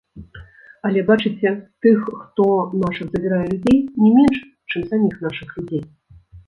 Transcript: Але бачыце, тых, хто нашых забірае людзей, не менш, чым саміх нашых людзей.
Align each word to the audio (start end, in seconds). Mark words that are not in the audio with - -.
Але 0.89 1.03
бачыце, 1.09 1.51
тых, 1.87 1.99
хто 2.23 2.47
нашых 2.87 3.05
забірае 3.15 3.43
людзей, 3.53 3.79
не 4.07 4.11
менш, 4.19 4.37
чым 4.75 4.81
саміх 4.93 5.15
нашых 5.29 5.49
людзей. 5.61 5.83